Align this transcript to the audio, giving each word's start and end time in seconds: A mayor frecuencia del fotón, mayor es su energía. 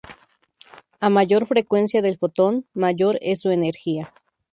A 0.99 1.11
mayor 1.11 1.45
frecuencia 1.45 2.01
del 2.01 2.17
fotón, 2.17 2.65
mayor 2.73 3.19
es 3.21 3.41
su 3.41 3.51
energía. 3.51 4.11